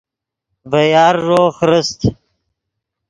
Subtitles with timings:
[0.71, 1.99] ڤے یارݱو خرست